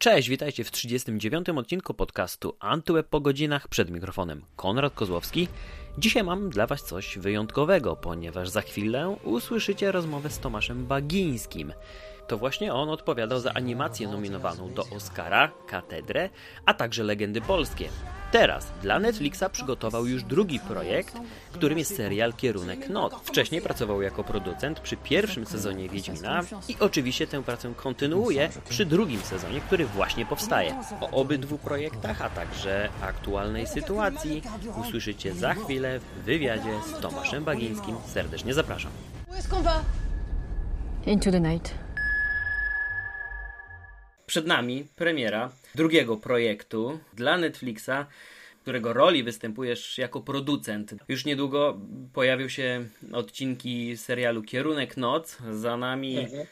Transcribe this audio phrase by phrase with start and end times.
[0.00, 1.48] Cześć, witajcie w 39.
[1.48, 3.68] odcinku podcastu Antyweb po godzinach.
[3.68, 5.48] Przed mikrofonem Konrad Kozłowski.
[5.98, 11.72] Dzisiaj mam dla Was coś wyjątkowego, ponieważ za chwilę usłyszycie rozmowę z Tomaszem Bagińskim.
[12.30, 16.30] To właśnie on odpowiadał za animację nominowaną do Oscara, Katedrę,
[16.66, 17.88] a także Legendy Polskie.
[18.32, 21.16] Teraz dla Netflixa przygotował już drugi projekt,
[21.52, 23.14] którym jest serial Kierunek Noc.
[23.24, 29.20] Wcześniej pracował jako producent przy pierwszym sezonie Wiedźmina i oczywiście tę pracę kontynuuje przy drugim
[29.20, 30.74] sezonie, który właśnie powstaje.
[31.00, 34.42] O obydwu projektach, a także aktualnej sytuacji
[34.80, 37.96] usłyszycie za chwilę w wywiadzie z Tomaszem Bagińskim.
[38.06, 38.90] Serdecznie zapraszam.
[41.06, 41.89] Into the night.
[44.30, 48.06] Przed nami premiera drugiego projektu dla Netflixa,
[48.62, 50.94] którego roli występujesz jako producent.
[51.08, 51.80] Już niedługo
[52.12, 55.38] pojawią się odcinki serialu Kierunek Noc.
[55.52, 56.46] Za nami mhm.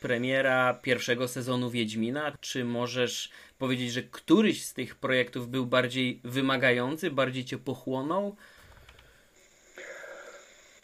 [0.00, 2.32] premiera pierwszego sezonu Wiedźmina.
[2.40, 8.36] Czy możesz powiedzieć, że któryś z tych projektów był bardziej wymagający, bardziej cię pochłonął?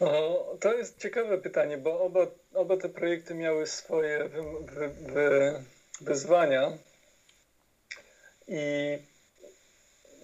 [0.00, 4.42] O, to jest ciekawe pytanie, bo oba, oba te projekty miały swoje wy,
[4.74, 5.64] wy, wy,
[6.00, 6.72] wyzwania.
[8.48, 8.98] I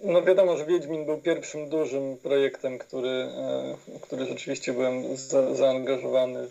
[0.03, 5.55] no wiadomo, że Wiedźmin był pierwszym dużym projektem, który, e, w który rzeczywiście byłem za,
[5.55, 6.47] zaangażowany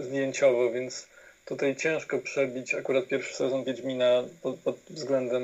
[0.00, 1.06] zdjęciowo, więc
[1.44, 5.42] tutaj ciężko przebić akurat pierwszy sezon Wiedźmina pod, pod względem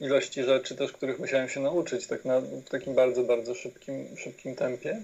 [0.00, 4.56] ilości rzeczy też, których musiałem się nauczyć tak na, w takim bardzo, bardzo szybkim, szybkim
[4.56, 5.02] tempie.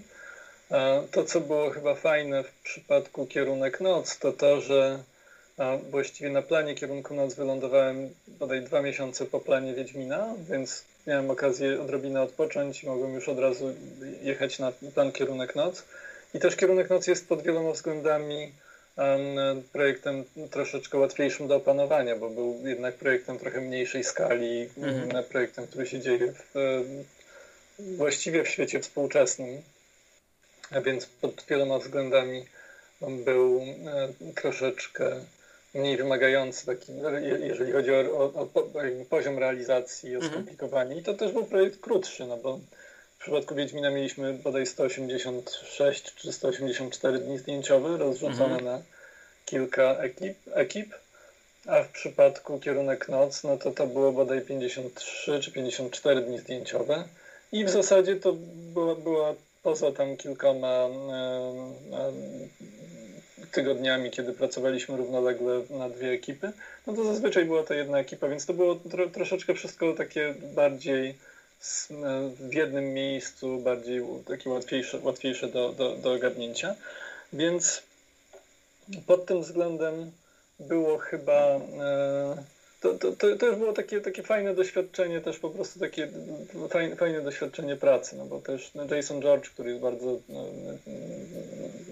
[0.71, 4.99] E, to, co było chyba fajne w przypadku Kierunek Noc, to to, że
[5.57, 11.31] a właściwie na planie kierunku noc wylądowałem bodaj dwa miesiące po planie Wiedźmina, więc miałem
[11.31, 13.73] okazję odrobinę odpocząć i mogłem już od razu
[14.21, 15.83] jechać na plan kierunek noc.
[16.33, 18.51] I też kierunek noc jest pod wieloma względami
[19.73, 25.23] projektem troszeczkę łatwiejszym do opanowania, bo był jednak projektem trochę mniejszej skali, mhm.
[25.23, 26.83] projektem, który się dzieje w,
[27.79, 29.61] właściwie w świecie współczesnym,
[30.71, 32.45] a więc pod wieloma względami
[33.01, 33.61] był
[34.35, 35.11] troszeczkę
[35.77, 36.93] mniej wymagający, taki,
[37.41, 38.47] jeżeli chodzi o, o, o
[39.09, 40.33] poziom realizacji, o mhm.
[40.33, 40.95] skomplikowanie.
[40.95, 42.59] I to też był projekt krótszy, no bo
[43.17, 48.65] w przypadku Wiedźmina mieliśmy bodaj 186 czy 184 dni zdjęciowe rozrzucone mhm.
[48.65, 48.81] na
[49.45, 50.93] kilka ekip, ekip,
[51.65, 57.03] a w przypadku Kierunek Noc, no to to było bodaj 53 czy 54 dni zdjęciowe.
[57.51, 58.33] I w zasadzie to
[58.73, 59.33] była, była
[59.63, 60.89] poza tam kilkoma e,
[61.93, 62.11] e,
[63.51, 66.51] tygodniami, kiedy pracowaliśmy równolegle na dwie ekipy,
[66.87, 71.15] no to zazwyczaj była to jedna ekipa, więc to było tro, troszeczkę wszystko takie bardziej
[72.39, 76.75] w jednym miejscu, bardziej takie łatwiejsze, łatwiejsze do, do, do ogarnięcia.
[77.33, 77.83] Więc
[79.07, 80.11] pod tym względem
[80.59, 82.43] było chyba e,
[82.81, 86.07] to, to, to, już było takie, takie fajne doświadczenie, też po prostu takie
[86.69, 90.45] fajne, fajne doświadczenie pracy, no bo też no Jason George, który jest bardzo, no,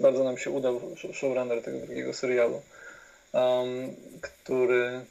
[0.02, 0.82] bardzo nam się udał,
[1.14, 2.62] showrunner tego drugiego serialu,
[3.34, 5.02] um, który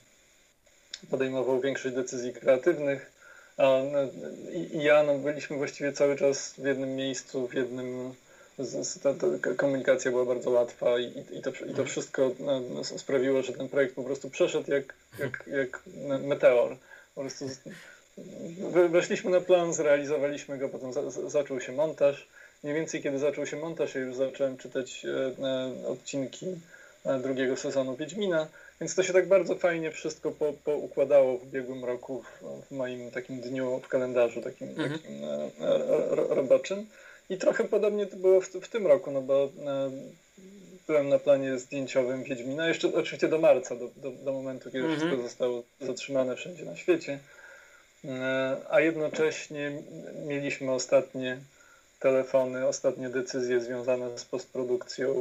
[1.11, 3.15] podejmował większość decyzji kreatywnych,
[4.53, 8.15] i, i ja no, byliśmy właściwie cały czas w jednym miejscu, w jednym
[9.03, 11.87] ta, ta komunikacja była bardzo łatwa i, i, to, i to mhm.
[11.87, 15.83] wszystko no, sprawiło, że ten projekt po prostu przeszedł jak, jak, jak
[16.21, 16.77] meteor.
[17.15, 17.45] Po prostu
[18.91, 22.29] weszliśmy na plan, zrealizowaliśmy go, potem za, zaczął się montaż.
[22.63, 26.47] Mniej więcej kiedy zaczął się montaż, ja już zacząłem czytać e, odcinki
[27.05, 28.49] e, drugiego sezonu Wiedźmina,
[28.81, 33.11] więc to się tak bardzo fajnie wszystko po, poukładało w ubiegłym roku, w, w moim
[33.11, 34.93] takim dniu w kalendarzu takim, mhm.
[34.93, 35.51] takim e,
[36.35, 36.87] roboczym.
[37.31, 39.51] I trochę podobnie to było w, w tym roku, no bo
[40.87, 45.01] byłem na planie zdjęciowym Wiedźmina, jeszcze oczywiście do marca, do, do, do momentu, kiedy mhm.
[45.01, 47.19] wszystko zostało zatrzymane wszędzie na świecie.
[48.05, 49.83] E, a jednocześnie
[50.27, 51.39] mieliśmy ostatnie
[52.01, 55.15] telefony, ostatnie decyzje związane z postprodukcją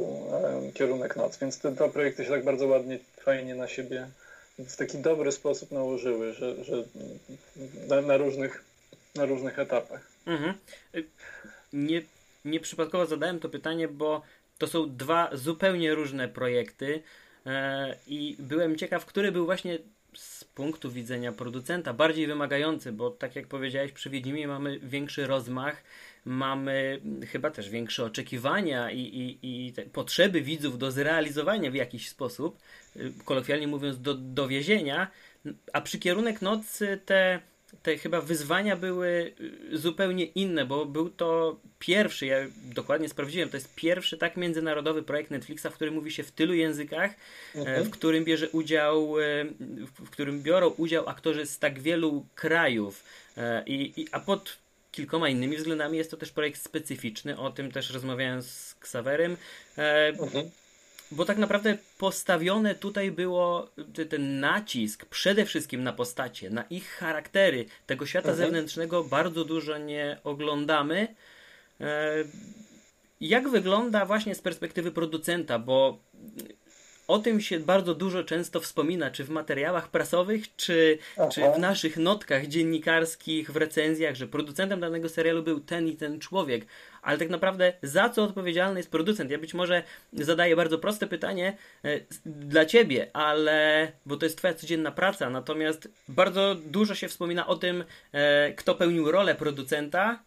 [0.74, 4.08] Kierunek Noc, więc te dwa projekty się tak bardzo ładnie, fajnie na siebie
[4.58, 6.84] w taki dobry sposób nałożyły, że, że
[7.88, 8.64] na, na różnych,
[9.14, 10.00] na różnych etapach.
[10.26, 10.54] Mhm
[11.74, 12.02] nie,
[12.44, 14.22] nieprzypadkowo zadałem to pytanie, bo
[14.58, 17.02] to są dwa zupełnie różne projekty
[17.46, 19.78] e, i byłem ciekaw, który był właśnie
[20.14, 25.84] z punktu widzenia producenta bardziej wymagający, bo tak jak powiedziałeś, przy Wiedźmie mamy większy rozmach,
[26.24, 32.58] mamy chyba też większe oczekiwania i, i, i potrzeby widzów do zrealizowania w jakiś sposób,
[33.24, 35.10] kolokwialnie mówiąc do dowiezienia,
[35.72, 37.40] a przy kierunek nocy te
[37.82, 39.32] te chyba wyzwania były
[39.72, 45.02] y, zupełnie inne, bo był to pierwszy, ja dokładnie sprawdziłem, to jest pierwszy tak międzynarodowy
[45.02, 47.10] projekt Netflixa, w którym mówi się w tylu językach,
[47.54, 47.84] e, mhm.
[47.84, 49.44] w którym bierze udział, e,
[50.04, 53.04] w którym biorą udział aktorzy z tak wielu krajów.
[53.36, 54.58] E, I, i, a pod
[54.92, 59.36] kilkoma innymi względami jest to też projekt specyficzny, o tym też rozmawiałem z Ksawerym.
[59.76, 60.50] Mhm
[61.14, 63.70] bo tak naprawdę postawione tutaj było
[64.10, 67.66] ten nacisk przede wszystkim na postacie, na ich charaktery.
[67.86, 68.46] Tego świata mhm.
[68.46, 71.14] zewnętrznego bardzo dużo nie oglądamy.
[71.80, 72.14] E,
[73.20, 75.98] jak wygląda właśnie z perspektywy producenta, bo
[77.08, 80.98] o tym się bardzo dużo często wspomina, czy w materiałach prasowych, czy,
[81.32, 86.20] czy w naszych notkach dziennikarskich, w recenzjach, że producentem danego serialu był ten i ten
[86.20, 86.66] człowiek.
[87.02, 89.30] Ale tak naprawdę za co odpowiedzialny jest producent?
[89.30, 94.54] Ja być może zadaję bardzo proste pytanie e, dla ciebie, ale bo to jest twoja
[94.54, 100.24] codzienna praca, natomiast bardzo dużo się wspomina o tym, e, kto pełnił rolę producenta,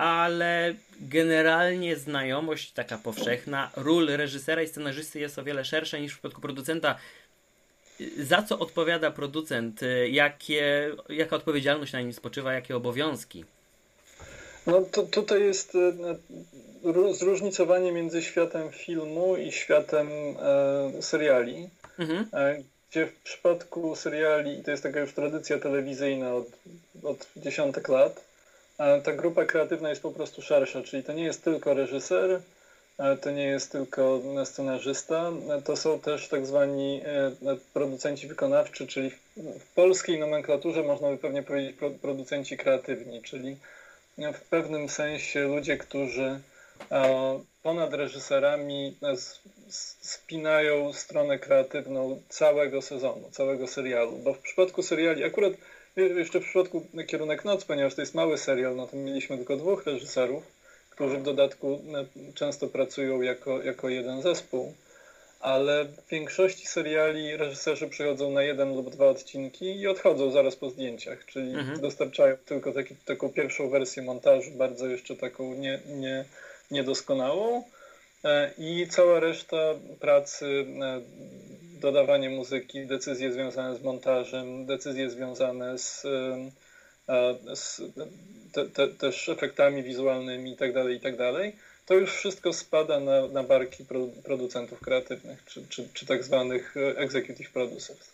[0.00, 6.14] ale generalnie znajomość taka powszechna ról reżysera i scenarzysty jest o wiele szersza niż w
[6.14, 6.96] przypadku producenta.
[8.18, 9.80] Za co odpowiada producent?
[10.10, 12.52] Jakie, jaka odpowiedzialność na nim spoczywa?
[12.52, 13.44] Jakie obowiązki?
[14.66, 21.68] No to tutaj jest e, zróżnicowanie między światem filmu i światem e, seriali.
[21.98, 22.26] Mhm.
[22.32, 26.46] E, gdzie w przypadku seriali, to jest taka już tradycja telewizyjna od,
[27.02, 28.29] od dziesiątek lat,
[29.04, 32.40] ta grupa kreatywna jest po prostu szersza, czyli to nie jest tylko reżyser,
[33.20, 35.32] to nie jest tylko scenarzysta,
[35.64, 41.42] to są też tak zwani e, producenci wykonawczy, czyli w polskiej nomenklaturze można by pewnie
[41.42, 43.56] powiedzieć producenci kreatywni, czyli
[44.18, 46.40] w pewnym sensie ludzie, którzy
[47.62, 48.96] ponad reżyserami
[50.02, 55.52] spinają stronę kreatywną całego sezonu, całego serialu, bo w przypadku seriali akurat
[55.96, 59.86] jeszcze w przypadku Kierunek Noc, ponieważ to jest mały serial, no to mieliśmy tylko dwóch
[59.86, 60.42] reżyserów,
[60.90, 61.98] którzy w dodatku no,
[62.34, 64.74] często pracują jako, jako jeden zespół,
[65.40, 70.70] ale w większości seriali reżyserzy przychodzą na jeden lub dwa odcinki i odchodzą zaraz po
[70.70, 71.80] zdjęciach, czyli mhm.
[71.80, 76.24] dostarczają tylko taki, taką pierwszą wersję montażu, bardzo jeszcze taką nie, nie,
[76.70, 77.64] niedoskonałą
[78.24, 81.00] e, i cała reszta pracy e,
[81.80, 86.02] dodawanie muzyki, decyzje związane z montażem, decyzje związane z,
[87.54, 87.82] z
[88.52, 91.52] te, te, też efektami wizualnymi itd., tak itd., tak
[91.86, 93.84] to już wszystko spada na, na barki
[94.24, 98.10] producentów kreatywnych, czy, czy, czy tak zwanych e, executive producers.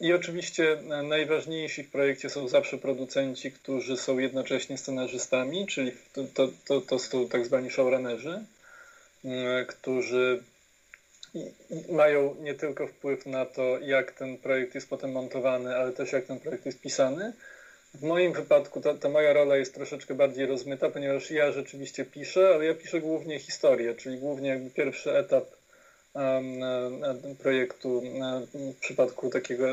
[0.00, 6.48] I oczywiście najważniejsi w projekcie są zawsze producenci, którzy są jednocześnie scenarzystami, czyli to, to,
[6.66, 8.44] to, to są tak zwani showrunnerzy,
[9.68, 10.42] którzy
[11.88, 16.24] mają nie tylko wpływ na to, jak ten projekt jest potem montowany, ale też jak
[16.24, 17.32] ten projekt jest pisany.
[17.94, 22.50] W moim wypadku ta, ta moja rola jest troszeczkę bardziej rozmyta, ponieważ ja rzeczywiście piszę,
[22.54, 25.44] ale ja piszę głównie historię, czyli głównie jakby pierwszy etap
[26.14, 26.60] um,
[27.38, 28.02] projektu
[28.54, 29.64] w przypadku takiego,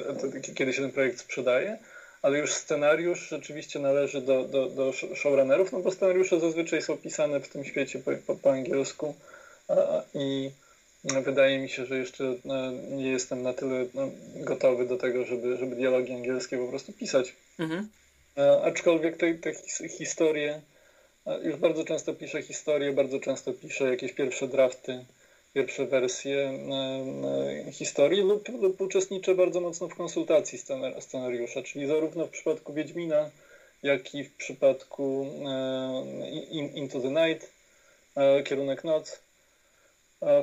[0.56, 1.78] kiedy się ten projekt sprzedaje,
[2.22, 7.40] ale już scenariusz rzeczywiście należy do, do, do showrunnerów, no bo scenariusze zazwyczaj są pisane
[7.40, 9.16] w tym świecie po, po, po angielsku
[10.14, 10.52] i
[11.08, 15.58] Wydaje mi się, że jeszcze no, nie jestem na tyle no, gotowy do tego, żeby,
[15.58, 17.36] żeby dialogi angielskie po prostu pisać.
[17.60, 17.90] Mhm.
[18.38, 19.54] E, aczkolwiek te, te
[19.90, 20.62] historie,
[21.26, 25.06] e, już bardzo często piszę historie, bardzo często piszę jakieś pierwsze drafty,
[25.54, 26.38] pierwsze wersje
[27.68, 30.60] e, historii lub, lub uczestniczę bardzo mocno w konsultacji
[31.00, 33.30] scenariusza, czyli zarówno w przypadku Wiedźmina,
[33.84, 35.28] jak i w przypadku
[36.52, 37.52] Into the Night,
[38.46, 39.27] Kierunek Noc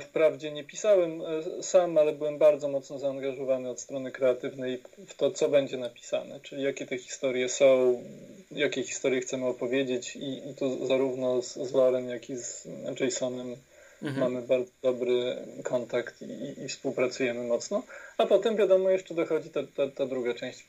[0.00, 5.30] Wprawdzie nie pisałem e, sam, ale byłem bardzo mocno zaangażowany od strony kreatywnej w to,
[5.30, 8.02] co będzie napisane, czyli jakie te historie są,
[8.50, 12.66] jakie historie chcemy opowiedzieć i, i tu zarówno z, z Lorem, jak i z
[13.00, 13.56] Jasonem
[14.02, 14.20] mhm.
[14.20, 17.82] mamy bardzo dobry kontakt i, i, współpracujemy mocno.
[18.18, 20.66] A potem wiadomo, jeszcze dochodzi ta, ta, ta druga część.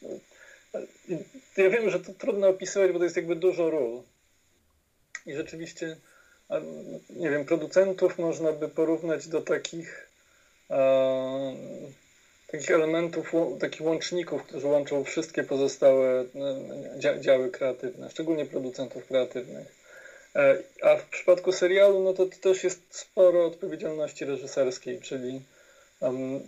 [1.57, 4.01] Ja wiem, że to trudno opisywać, bo to jest jakby dużo ról.
[5.25, 5.97] I rzeczywiście
[7.09, 10.09] nie wiem, producentów można by porównać do takich
[10.69, 11.55] e,
[12.51, 16.25] takich elementów, takich łączników, którzy łączą wszystkie pozostałe
[17.05, 19.75] e, działy kreatywne, szczególnie producentów kreatywnych.
[20.35, 25.41] E, a w przypadku serialu, no to, to też jest sporo odpowiedzialności reżyserskiej, czyli
[25.99, 26.41] um,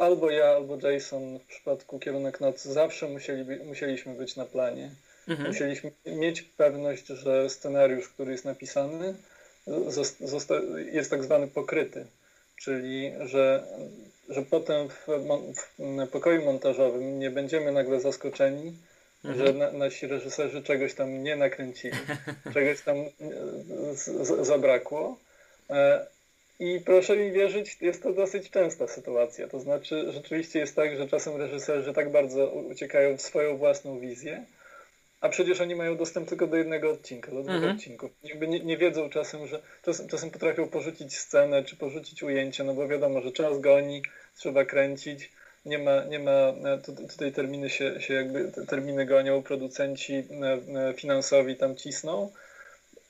[0.00, 4.90] albo ja, albo Jason w przypadku Kierunek Noc zawsze musieli, musieliśmy być na planie.
[5.28, 5.48] Mhm.
[5.48, 9.14] Musieliśmy mieć pewność, że scenariusz, który jest napisany,
[10.92, 12.06] jest tak zwany pokryty,
[12.56, 13.64] czyli że,
[14.28, 15.06] że potem w,
[15.78, 18.76] w pokoju montażowym nie będziemy nagle zaskoczeni,
[19.24, 19.46] mhm.
[19.46, 21.96] że na, nasi reżyserzy czegoś tam nie nakręcili,
[22.54, 22.96] czegoś tam
[23.94, 25.18] z, z, zabrakło.
[25.70, 26.06] E,
[26.60, 29.48] I proszę mi wierzyć, jest to dosyć częsta sytuacja.
[29.48, 34.44] To znaczy, rzeczywiście jest tak, że czasem reżyserzy tak bardzo uciekają w swoją własną wizję,
[35.20, 37.76] a przecież oni mają dostęp tylko do jednego odcinka, do dwóch mhm.
[37.76, 38.10] odcinków.
[38.22, 42.74] Jakby nie, nie, wiedzą czasem, że czasem, czasem potrafią porzucić scenę czy porzucić ujęcie, no
[42.74, 44.02] bo wiadomo, że czas goni,
[44.36, 45.32] trzeba kręcić.
[45.66, 50.22] Nie ma, nie ma e, tutaj terminy się, się jakby terminy gonią, producenci e,
[50.88, 52.32] e, finansowi tam cisną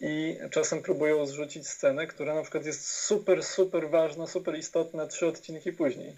[0.01, 5.27] i czasem próbują zrzucić scenę, która na przykład jest super, super ważna, super istotna trzy
[5.27, 6.17] odcinki później.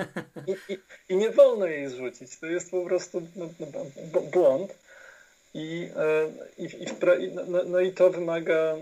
[0.68, 0.78] I, i,
[1.08, 2.38] i nie wolno jej zrzucić.
[2.38, 3.48] To jest po prostu no,
[4.12, 4.85] no, błąd.
[5.56, 6.86] I, e, i, i
[7.34, 8.76] no, no, no i to wymaga e,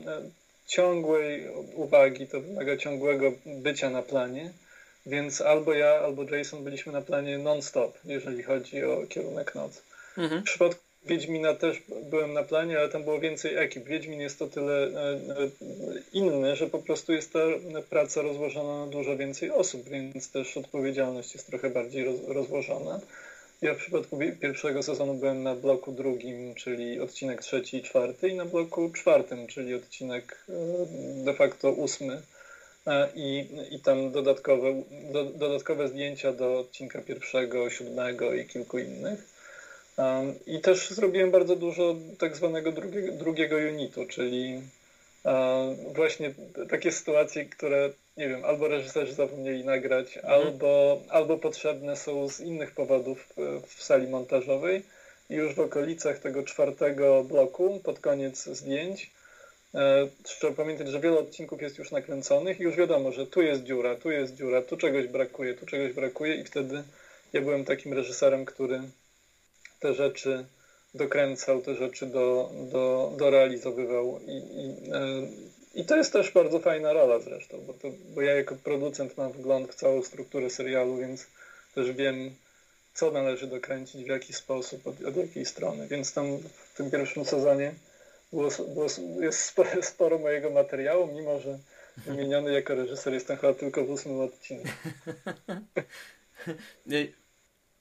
[0.67, 4.53] ciągłej uwagi, to wymaga ciągłego bycia na planie.
[5.07, 9.83] Więc albo ja, albo Jason byliśmy na planie non-stop, jeżeli chodzi o kierunek noc.
[10.19, 10.41] Mhm.
[10.41, 13.85] W przypadku Wiedźmina też byłem na planie, ale tam było więcej ekip.
[13.85, 15.21] Wiedźmin jest to tyle e,
[16.13, 17.39] inny, że po prostu jest ta
[17.91, 23.01] praca rozłożona na dużo więcej osób, więc też odpowiedzialność jest trochę bardziej rozłożona.
[23.65, 28.35] Ja w przypadku pierwszego sezonu byłem na bloku drugim, czyli odcinek trzeci i czwarty, i
[28.35, 30.55] na bloku czwartym, czyli odcinek e,
[31.25, 32.23] de facto ósmy.
[32.87, 39.29] E, I, i tam dodatkowe, do, dodatkowe zdjęcia do odcinka pierwszego, siódmego i kilku innych.
[39.97, 44.61] Um, I też zrobiłem bardzo dużo tak zwanego drugiego, drugiego unitu, czyli
[45.95, 46.35] właśnie
[46.69, 50.35] takie sytuacje, które nie wiem, albo reżyserzy zapomnieli nagrać, mhm.
[50.35, 53.29] albo, albo potrzebne są z innych powodów
[53.67, 54.83] w sali montażowej.
[55.31, 59.11] I już w okolicach tego czwartego bloku, pod koniec zdjęć,
[59.75, 63.63] e, trzeba pamiętać, że wiele odcinków jest już nakręconych i już wiadomo, że tu jest
[63.63, 66.83] dziura, tu jest dziura, tu czegoś brakuje, tu czegoś brakuje i wtedy
[67.33, 68.81] ja byłem takim reżyserem, który
[69.81, 70.45] te rzeczy
[70.95, 76.93] dokręcał, te rzeczy do, do, dorealizowywał i, i e, i to jest też bardzo fajna
[76.93, 81.27] rola zresztą, bo, to, bo ja jako producent mam wgląd w całą strukturę serialu, więc
[81.75, 82.35] też wiem,
[82.95, 85.89] co należy dokręcić, w jaki sposób, od, od jakiej strony.
[85.89, 86.39] Więc tam
[86.73, 87.75] w tym pierwszym sezonie
[88.33, 88.87] było, było,
[89.21, 91.59] jest sporo, sporo mojego materiału, mimo że
[91.97, 94.69] wymieniony jako reżyser jestem chyba tylko w ósmym odcinku.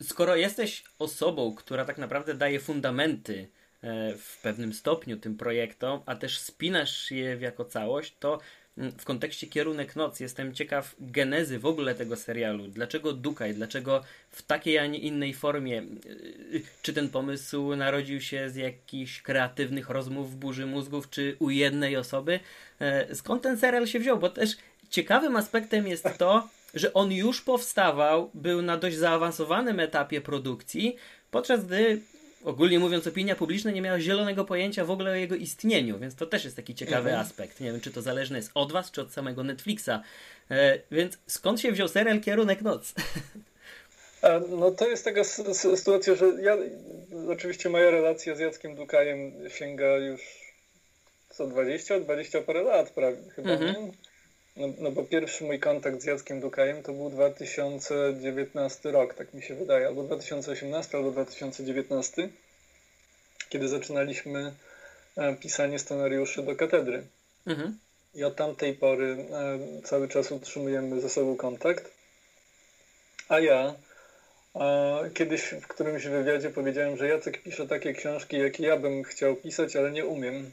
[0.04, 3.48] Skoro jesteś osobą, która tak naprawdę daje fundamenty
[3.84, 8.40] E, w pewnym stopniu tym projektom, a też spinasz je jako całość, to
[8.78, 12.68] mm, w kontekście kierunek noc jestem ciekaw genezy w ogóle tego serialu.
[12.68, 13.54] Dlaczego Dukaj?
[13.54, 15.78] Dlaczego w takiej, a nie innej formie?
[15.80, 15.84] E,
[16.82, 21.98] czy ten pomysł narodził się z jakichś kreatywnych rozmów w burzy mózgów, czy u jednej
[21.98, 22.40] osoby?
[22.80, 24.20] E, skąd ten serial się wziął?
[24.20, 24.58] Bo też
[24.90, 30.96] ciekawym aspektem jest to, że on już powstawał, był na dość zaawansowanym etapie produkcji,
[31.32, 32.02] podczas gdy
[32.44, 36.26] ogólnie mówiąc, opinia publiczna nie miała zielonego pojęcia w ogóle o jego istnieniu, więc to
[36.26, 37.28] też jest taki ciekawy mhm.
[37.28, 37.60] aspekt.
[37.60, 39.90] Nie wiem, czy to zależne jest od was, czy od samego Netflixa.
[40.52, 42.94] E, więc skąd się wziął serial Kierunek Noc?
[44.50, 46.58] No to jest taka sytuacja, że ja,
[47.30, 50.22] oczywiście moja relacja z Jackiem Dukajem sięga już
[51.30, 53.50] co 20, 20 parę lat prawie chyba.
[53.50, 53.92] Mhm.
[54.58, 59.42] No, no bo pierwszy mój kontakt z Jackiem Dukajem to był 2019 rok, tak mi
[59.42, 62.30] się wydaje, albo 2018, albo 2019,
[63.50, 64.54] kiedy zaczynaliśmy
[65.18, 67.04] e, pisanie scenariuszy do katedry.
[67.48, 67.78] Mhm.
[68.16, 71.92] I od tamtej pory e, cały czas utrzymujemy ze sobą kontakt.
[73.30, 73.76] A ja
[75.14, 79.76] kiedyś w którymś wywiadzie powiedziałem, że Jacek pisze takie książki, jakie ja bym chciał pisać,
[79.76, 80.52] ale nie umiem.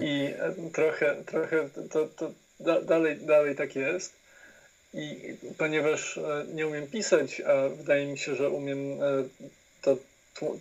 [0.00, 4.12] I e, trochę, trochę to, to da, dalej, dalej tak jest.
[4.94, 9.24] I ponieważ e, nie umiem pisać, a wydaje mi się, że umiem e,
[9.82, 9.96] to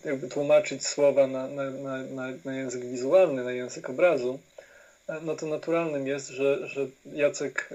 [0.06, 4.39] jakby tłumaczyć słowa na, na, na, na język wizualny, na język obrazu,
[5.08, 7.70] e, no to naturalnym jest, że, że Jacek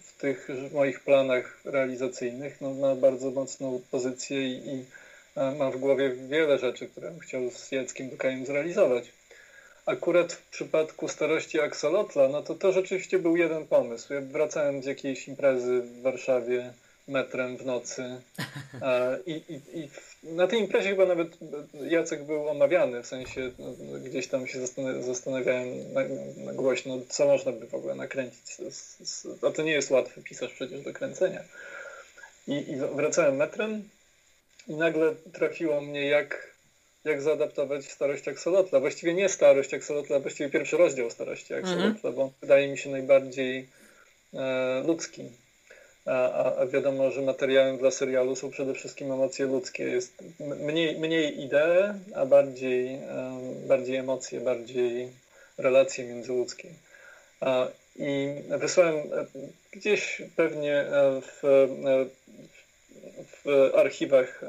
[0.00, 4.84] w tych moich planach realizacyjnych no, ma bardzo mocną pozycję i, i
[5.58, 9.04] ma w głowie wiele rzeczy, które chciał z Jackiem Dukajem zrealizować.
[9.88, 14.14] Akurat w przypadku starości Axolotla, no to to rzeczywiście był jeden pomysł.
[14.14, 16.72] Ja wracałem z jakiejś imprezy w Warszawie
[17.08, 18.02] metrem w nocy
[19.26, 19.88] i, i, i
[20.22, 21.28] na tej imprezie chyba nawet
[21.74, 23.72] Jacek był omawiany, w sensie no,
[24.04, 24.58] gdzieś tam się
[25.00, 26.00] zastanawiałem na,
[26.44, 28.56] na głośno, co można by w ogóle nakręcić.
[29.42, 31.44] A to nie jest łatwy pisarz przecież do kręcenia.
[32.48, 33.88] I, i wracałem metrem
[34.68, 36.57] i nagle trafiło mnie, jak
[37.04, 38.80] jak zaadaptować starość aksolotla.
[38.80, 42.14] Właściwie nie starość aksolotla, a właściwie pierwszy rozdział starości aksolotla, mhm.
[42.14, 43.68] bo wydaje mi się najbardziej
[44.34, 45.22] e, ludzki.
[46.06, 49.84] a, a wiadomo, że materiałem dla serialu są przede wszystkim emocje ludzkie.
[49.84, 52.98] Jest mniej, mniej idee, a bardziej,
[53.66, 55.08] bardziej emocje, bardziej
[55.58, 56.68] relacje międzyludzkie.
[57.98, 59.26] I wysłałem e,
[59.72, 62.06] gdzieś pewnie e, w, e,
[63.26, 64.44] w archiwach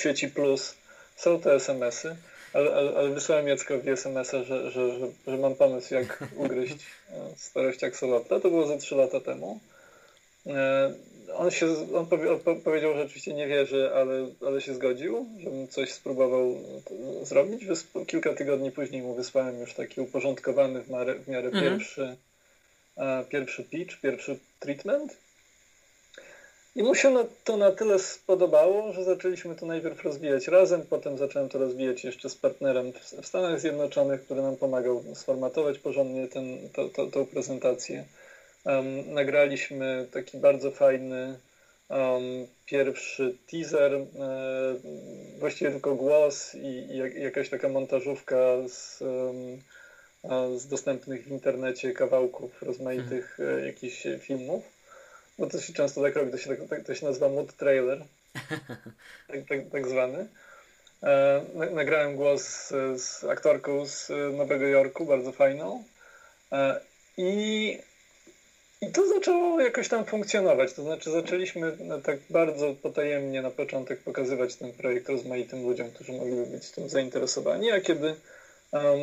[0.00, 0.74] sieci Plus
[1.16, 2.16] są te SMS-y,
[2.52, 6.76] ale, ale, ale wysłałem Jackowi SMS-a, że, że, że, że, mam pomysł, jak ugryźć
[7.36, 8.40] starość aksolotla.
[8.40, 9.60] To było ze 3 lata temu.
[11.34, 15.92] On, się, on powie, powiedział, że oczywiście nie wierzy, ale, ale się zgodził, żebym coś
[15.92, 16.56] spróbował
[17.22, 17.64] zrobić.
[17.64, 21.64] Wysp kilka tygodni później mu wysłałem już taki uporządkowany w miarę, w miarę mhm.
[21.64, 22.16] pierwszy,
[22.96, 25.16] e, pierwszy pitch, pierwszy treatment.
[26.76, 31.48] I mu się to na tyle spodobało, że zaczęliśmy to najpierw rozwijać razem, potem zacząłem
[31.48, 36.88] to rozwijać jeszcze z partnerem w Stanach Zjednoczonych, który nam pomagał sformatować porządnie ten, to,
[36.88, 38.04] to, tą prezentację.
[38.64, 41.38] Um, nagraliśmy taki bardzo fajny
[41.88, 44.06] um, pierwszy teaser, e,
[45.38, 48.36] właściwie tylko głos i, i, jakaś taka montażówka
[48.68, 53.66] z, um, z dostępnych w internecie kawałków rozmaitych hmm.
[53.66, 54.77] jakichś filmów.
[55.38, 58.04] Bo to się często tak robi, to się, tak, to się nazywa mood trailer,
[59.28, 60.28] tak, tak, tak zwany.
[61.02, 65.84] E, nagrałem głos z, z aktorką z Nowego Jorku, bardzo fajną.
[66.52, 66.80] E,
[67.16, 67.78] I
[68.80, 70.72] i to zaczęło jakoś tam funkcjonować.
[70.72, 76.12] To znaczy, zaczęliśmy no, tak bardzo potajemnie na początek pokazywać ten projekt rozmaitym ludziom, którzy
[76.12, 78.14] mogliby być tym zainteresowani, a kiedy
[78.72, 78.94] um,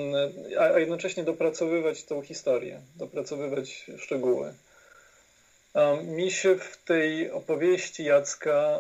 [0.59, 4.53] a jednocześnie dopracowywać tą historię, dopracowywać szczegóły.
[6.03, 8.79] Mi się w tej opowieści Jacka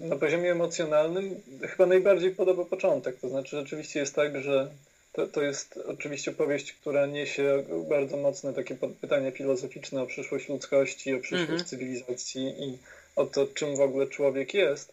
[0.00, 3.16] e, na poziomie emocjonalnym chyba najbardziej podoba początek.
[3.20, 4.70] To znaczy, rzeczywiście jest tak, że
[5.12, 11.14] to, to jest oczywiście powieść, która niesie bardzo mocne takie pytania filozoficzne o przyszłość ludzkości,
[11.14, 11.64] o przyszłość mhm.
[11.64, 12.78] cywilizacji i
[13.16, 14.92] o to, czym w ogóle człowiek jest.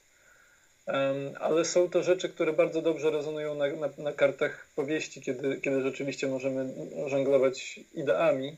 [1.39, 5.81] Ale są to rzeczy, które bardzo dobrze rezonują na, na, na, kartach powieści, kiedy, kiedy
[5.81, 6.73] rzeczywiście możemy
[7.07, 8.57] żonglować ideami.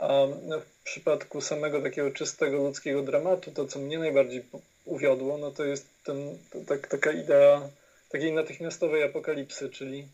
[0.00, 0.26] A
[0.60, 4.42] w przypadku samego takiego czystego ludzkiego dramatu, to co mnie najbardziej
[4.84, 7.68] uwiodło, no to jest ten, tak, taka idea
[8.08, 10.08] takiej natychmiastowej apokalipsy, czyli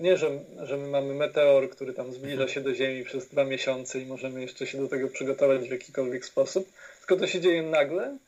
[0.00, 0.30] nie, że,
[0.62, 4.40] że my mamy meteor, który tam zbliża się do Ziemi przez dwa miesiące i możemy
[4.40, 8.18] jeszcze się do tego przygotować w jakikolwiek sposób, tylko to się dzieje nagle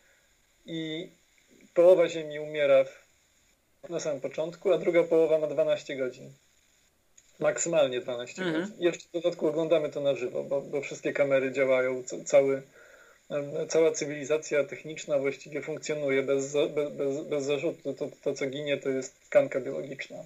[0.67, 1.09] i
[1.75, 6.31] połowa Ziemi umiera w, na samym początku, a druga połowa ma 12 godzin.
[7.39, 8.61] Maksymalnie 12 mhm.
[8.61, 8.77] godzin.
[8.79, 12.63] Jeszcze w dodatku oglądamy to na żywo, bo, bo wszystkie kamery działają, cały,
[13.69, 17.95] cała cywilizacja techniczna właściwie funkcjonuje bez, bez, bez, bez zarzutu.
[17.95, 20.17] To, to, co ginie, to jest tkanka biologiczna.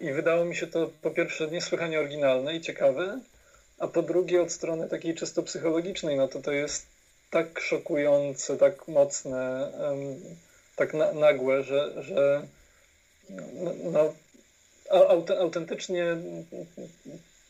[0.00, 3.20] I wydało mi się to po pierwsze niesłychanie oryginalne i ciekawe,
[3.78, 6.86] a po drugie od strony takiej czysto psychologicznej, no to to jest
[7.30, 9.72] tak szokujące, tak mocne,
[10.76, 12.46] tak nagłe, że, że
[13.30, 14.14] no, no
[15.40, 16.16] autentycznie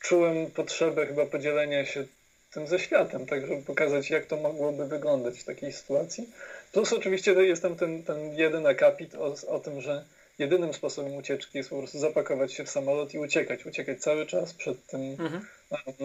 [0.01, 2.05] czułem potrzebę chyba podzielenia się
[2.53, 6.29] tym ze światem, tak żeby pokazać, jak to mogłoby wyglądać w takiej sytuacji.
[6.73, 10.05] Plus oczywiście jest tam ten, ten jeden akapit o, o tym, że
[10.39, 13.67] jedynym sposobem ucieczki jest po prostu zapakować się w samolot i uciekać.
[13.67, 15.47] Uciekać cały czas przed tym, mhm.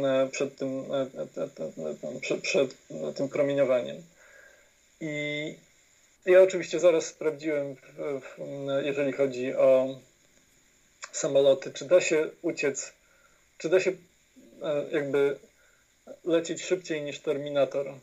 [0.05, 1.01] E, przed, tym e,
[2.15, 2.75] e, przed, przed
[3.15, 4.03] tym promieniowaniem.
[5.01, 5.55] I
[6.25, 7.75] ja oczywiście zaraz sprawdziłem,
[8.83, 9.99] jeżeli chodzi o
[11.13, 12.93] samoloty, czy da się uciec,
[13.57, 13.91] czy da się
[14.91, 15.39] jakby
[16.25, 17.93] lecieć szybciej niż Terminator.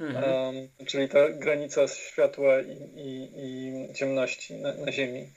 [0.00, 0.32] Mhm.
[0.32, 5.30] Um, czyli ta granica światła i, i, i ciemności na, na Ziemi.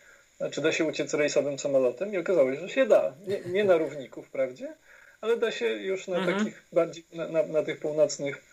[0.51, 2.13] Czy da się uciec rejsowym samolotem?
[2.13, 3.13] I okazało się, że się da.
[3.27, 4.73] Nie, nie na równiku wprawdzie,
[5.21, 6.37] ale da się już na mhm.
[6.37, 8.43] takich bardziej, na, na, na, tych północnych,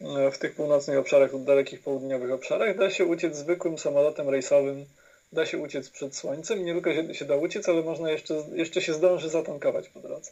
[0.00, 4.86] e, w tych północnych obszarach lub dalekich południowych obszarach, da się uciec zwykłym samolotem rejsowym,
[5.34, 6.64] da się uciec przed słońcem.
[6.64, 10.30] Nie tylko się, się da uciec, ale można jeszcze, jeszcze się zdąży zatankować po drodze.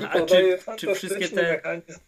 [0.00, 1.42] I Aha, czy, czy wszystkie te...
[1.42, 1.98] Mechanizm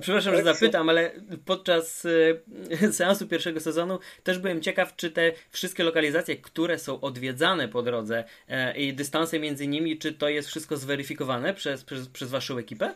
[0.00, 1.10] Przepraszam, że zapytam, ale
[1.44, 2.40] podczas y,
[2.92, 8.24] seansu pierwszego sezonu też byłem ciekaw, czy te wszystkie lokalizacje, które są odwiedzane po drodze
[8.48, 12.94] e, i dystanse między nimi, czy to jest wszystko zweryfikowane przez, przez, przez Waszą ekipę?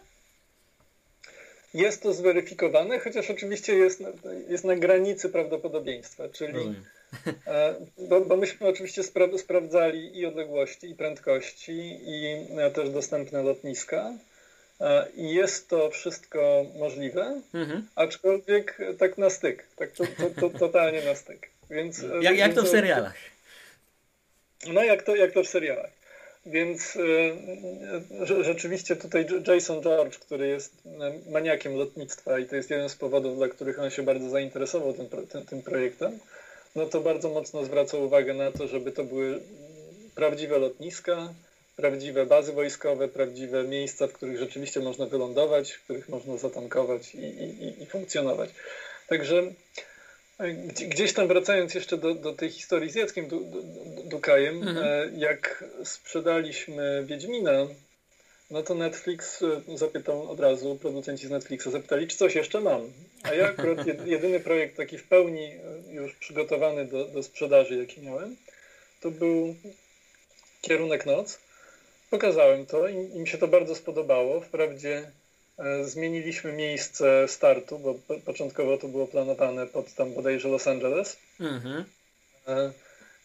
[1.75, 4.03] Jest to zweryfikowane, chociaż oczywiście jest,
[4.49, 6.75] jest na granicy prawdopodobieństwa, czyli e,
[8.09, 14.13] bo, bo, myśmy oczywiście spra sprawdzali i odległości, i prędkości, i e, też dostępne lotniska.
[14.81, 17.87] E, I jest to wszystko możliwe, mhm.
[17.95, 21.49] aczkolwiek tak na styk, tak to, to, to totalnie na styk.
[21.71, 23.15] Więc, jak, jak to w serialach?
[24.67, 26.01] No jak to, jak to w serialach.
[26.47, 30.73] Więc y, rzeczywiście tutaj Jason George, który jest
[31.31, 35.09] maniakiem lotnictwa i to jest jeden z powodów, dla których on się bardzo zainteresował tym,
[35.27, 36.19] tym, tym projektem,
[36.75, 39.41] no to bardzo mocno zwraca uwagę na to, żeby to były
[40.15, 41.35] prawdziwe lotniska,
[41.77, 47.19] prawdziwe bazy wojskowe, prawdziwe miejsca, w których rzeczywiście można wylądować, w których można zatankować i,
[47.19, 48.51] i, i funkcjonować.
[49.09, 49.53] Także
[50.39, 50.53] e,
[50.89, 53.29] gdzieś tam wracając jeszcze do, do tej historii z Jackiem
[54.05, 54.87] Dukajem, mhm.
[54.87, 57.67] E, jak sprzedaliśmy Wiedźmina,
[58.51, 62.93] no to Netflix e, zapytał od razu, producenci z Netflixa zapytali, czy coś jeszcze mam.
[63.23, 65.51] A ja akurat jedyny projekt taki w pełni
[65.91, 68.37] już przygotowany do, do sprzedaży, jaki miałem,
[69.01, 69.55] to był
[70.61, 71.39] Kierunek Noc.
[72.11, 74.41] Pokazałem to i mi się to bardzo spodobało.
[74.41, 75.11] Wprawdzie
[75.59, 81.17] e, zmieniliśmy miejsce startu, bo początkowo to było planowane pod tam bodajże Los Angeles.
[81.41, 81.85] Mhm.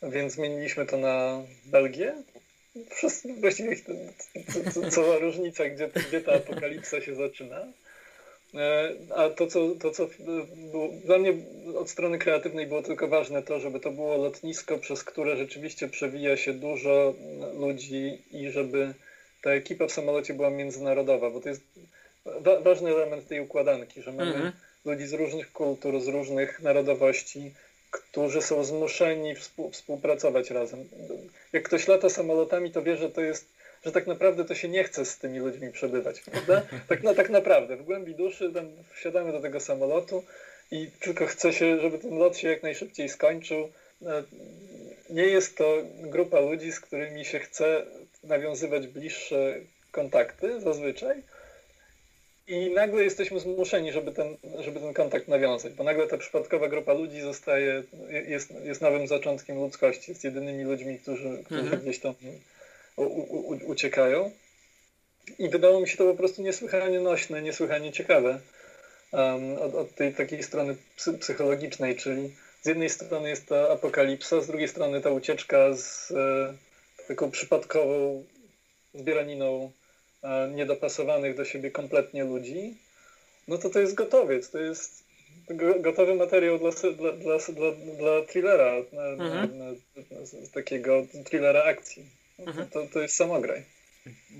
[0.03, 2.15] Więc zmieniliśmy to na Belgię.
[2.95, 3.75] Wszyscy, właściwie
[4.91, 7.67] co różnica, gdzie, gdzie ta apokalipsa się zaczyna.
[8.53, 10.07] E, a to, co, to, co
[10.55, 11.33] było, dla mnie
[11.75, 16.37] od strony kreatywnej było tylko ważne to, żeby to było lotnisko, przez które rzeczywiście przewija
[16.37, 17.13] się dużo
[17.59, 18.93] ludzi i żeby
[19.41, 21.61] ta ekipa w samolocie była międzynarodowa, bo to jest
[22.25, 24.51] wa ważny element tej układanki, że mamy mhm.
[24.85, 27.53] ludzi z różnych kultur, z różnych narodowości,
[27.95, 30.89] którzy są zmuszeni współ, współpracować razem.
[31.53, 33.55] Jak ktoś lata samolotami, to wie, że to jest
[33.85, 36.61] że tak naprawdę to się nie chce z tymi ludźmi przebywać, prawda?
[36.89, 40.23] Tak, no, tak naprawdę, w głębi duszy tam wsiadamy do tego samolotu
[40.71, 43.71] i tylko chce się, żeby ten lot się jak najszybciej skończył.
[44.01, 44.11] No,
[45.09, 47.85] nie jest to grupa ludzi, z którymi się chce
[48.23, 49.55] nawiązywać bliższe
[49.91, 51.21] kontakty zazwyczaj.
[52.47, 56.93] I nagle jesteśmy zmuszeni, żeby ten, żeby ten kontakt nawiązać, bo nagle ta przypadkowa grupa
[56.93, 57.83] ludzi zostaje,
[58.27, 61.81] jest, jest nowym zaczątkiem ludzkości, jest jedynymi ludźmi, którzy, którzy mhm.
[61.81, 62.13] gdzieś tam
[62.95, 64.31] u, u, uciekają.
[65.39, 68.39] I wydało mi się to po prostu niesłychanie nośne, niesłychanie ciekawe
[69.11, 70.75] um, od, od, tej takiej strony
[71.19, 76.53] psychologicznej, czyli z jednej strony jest ta apokalipsa, z drugiej strony ta ucieczka z e,
[77.07, 78.23] taką przypadkową
[78.93, 79.71] zbieraniną
[80.55, 82.77] niedopasowanych do siebie kompletnie ludzi,
[83.47, 85.05] no to to jest gotowiec, to jest
[85.79, 89.19] gotowy materiał dla, dla, dla, dla, dla thrillera, mhm.
[89.19, 92.05] na, na, na, takiego thrillera akcji.
[92.39, 92.69] Mhm.
[92.69, 93.63] To, to jest samograj.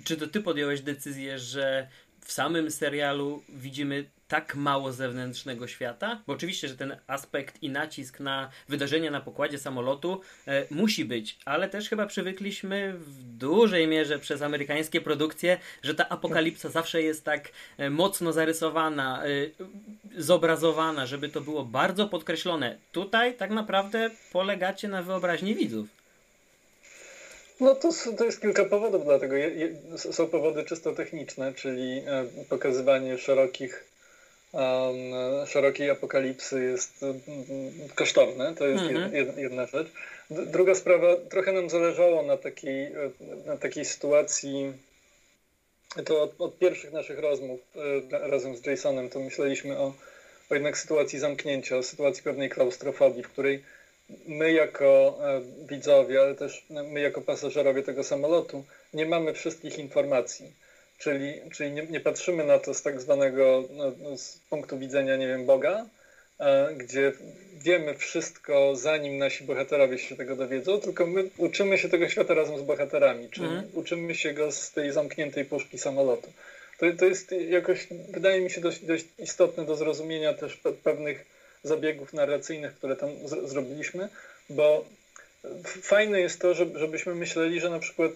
[0.03, 1.87] Czy to ty podjąłeś decyzję, że
[2.25, 6.21] w samym serialu widzimy tak mało zewnętrznego świata?
[6.27, 11.37] Bo oczywiście, że ten aspekt i nacisk na wydarzenia na pokładzie samolotu e, musi być,
[11.45, 17.25] ale też chyba przywykliśmy w dużej mierze przez amerykańskie produkcje, że ta apokalipsa zawsze jest
[17.25, 19.29] tak e, mocno zarysowana, e,
[20.21, 22.77] zobrazowana, żeby to było bardzo podkreślone.
[22.91, 25.94] Tutaj tak naprawdę polegacie na wyobraźni widzów.
[27.59, 29.35] No to, to jest kilka powodów dla tego.
[29.95, 33.83] są powody czysto techniczne, czyli e, pokazywanie szerokich,
[35.47, 37.05] szerokiej apokalipsy jest
[37.95, 39.37] kosztowne, to jest mhm.
[39.37, 39.87] jedna, rzecz.
[40.29, 43.11] Druga sprawa, trochę nam zależało na takiej, e,
[43.45, 44.73] na takiej sytuacji,
[46.05, 47.59] to od, od pierwszych naszych rozmów
[48.11, 49.93] razem z Jasonem, to myśleliśmy o,
[50.49, 53.63] o jednak sytuacji zamknięcia, o sytuacji pewnej klaustrofobii, w której
[54.27, 58.63] my jako e, widzowie, ale też my jako pasażerowie tego samolotu
[58.93, 60.51] nie mamy wszystkich informacji.
[60.97, 65.15] Czyli, czyli nie, nie patrzymy na to z tak zwanego, no, no, z punktu widzenia,
[65.15, 65.85] nie wiem, Boga,
[66.39, 67.11] e, gdzie
[67.53, 72.57] wiemy wszystko, zanim nasi bohaterowie się tego dowiedzą, tylko my uczymy się tego świata razem
[72.57, 73.69] z bohaterami, czyli mhm.
[73.73, 76.27] uczymy się go z tej zamkniętej puszki samolotu.
[76.79, 81.34] To, to jest jakoś, wydaje mi się, dość, dość istotne do zrozumienia też pe pewnych
[81.67, 83.09] zabiegów narracyjnych, które tam
[83.45, 84.09] zrobiliśmy,
[84.49, 84.85] bo
[85.81, 88.11] fajne jest to, żebyśmy myśleli, że na przykład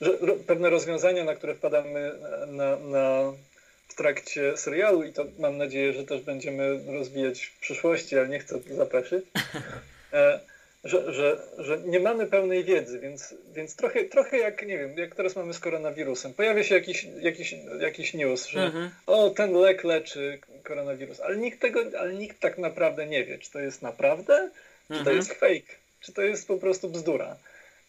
[0.00, 0.10] że
[0.46, 2.12] pewne rozwiązania, na które wpadamy
[2.46, 3.32] na, na,
[3.88, 8.38] w trakcie serialu i to mam nadzieję, że też będziemy rozwijać w przyszłości, ale nie
[8.38, 9.24] chcę zapeszyć,
[10.12, 10.40] e,
[10.84, 15.14] że, że, że nie mamy pełnej wiedzy, więc, więc trochę, trochę jak, nie wiem, jak
[15.14, 16.34] teraz mamy z koronawirusem.
[16.34, 18.90] Pojawia się jakiś, jakiś, jakiś news, że mhm.
[19.06, 23.50] o, ten lek leczy koronawirus, ale nikt tego, ale nikt tak naprawdę nie wie, czy
[23.50, 24.50] to jest naprawdę,
[24.88, 25.04] czy mhm.
[25.04, 27.36] to jest fake, czy to jest po prostu bzdura.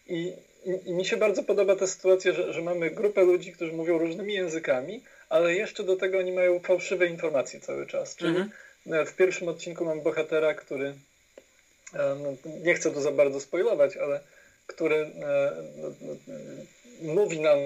[0.07, 0.33] I,
[0.65, 3.97] i, I, mi się bardzo podoba ta sytuacja, że, że mamy grupę ludzi, którzy mówią
[3.97, 8.15] różnymi językami, ale jeszcze do tego oni mają fałszywe informacje cały czas.
[8.15, 9.05] Czyli mhm.
[9.05, 10.93] w pierwszym odcinku mam bohatera, który
[11.93, 12.29] E, no,
[12.63, 14.19] nie chcę tu za bardzo spoilować, ale
[14.67, 16.15] który e, no, no,
[17.13, 17.57] mówi nam,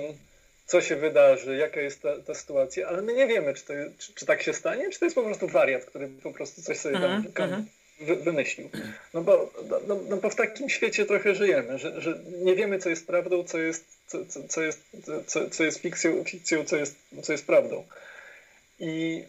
[0.65, 4.13] co się wydarzy, jaka jest ta, ta sytuacja, ale my nie wiemy, czy, to, czy,
[4.13, 6.95] czy, tak się stanie, czy to jest po prostu wariat, który po prostu coś sobie
[6.95, 8.23] tam mm -hmm.
[8.23, 8.69] wymyślił.
[9.13, 9.51] No bo,
[9.87, 13.43] no, no bo w takim świecie trochę żyjemy, że, że nie wiemy, co jest prawdą,
[13.43, 14.81] co jest, co, co, co jest,
[15.27, 17.83] co, co jest fikcją, fikcją co, jest, co jest prawdą.
[18.79, 19.23] I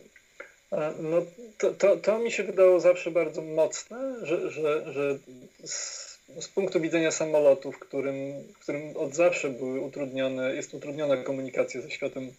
[0.99, 1.23] no,
[1.59, 5.19] to, to, to mi się wydało zawsze bardzo mocne, że, że, że
[5.65, 11.17] z, z punktu widzenia samolotu, w którym, w którym od zawsze były utrudnione, jest utrudniona
[11.17, 12.33] komunikacja ze światem